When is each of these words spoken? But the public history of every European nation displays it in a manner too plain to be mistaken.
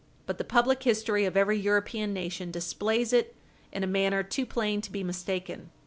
But 0.25 0.39
the 0.39 0.43
public 0.43 0.81
history 0.81 1.25
of 1.25 1.37
every 1.37 1.59
European 1.59 2.11
nation 2.11 2.49
displays 2.49 3.13
it 3.13 3.35
in 3.71 3.83
a 3.83 3.85
manner 3.85 4.23
too 4.23 4.47
plain 4.47 4.81
to 4.81 4.91
be 4.91 5.03
mistaken. 5.03 5.69